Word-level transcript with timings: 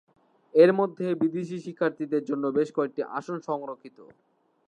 এর 0.55 0.71
মধ্যে 0.79 1.05
বিদেশী 1.21 1.57
শিক্ষার্থীদের 1.65 2.23
জন্য 2.29 2.43
বেশ 2.57 2.69
কয়েকটি 2.77 3.01
আসন 3.17 3.37
সংরক্ষিত। 3.47 3.97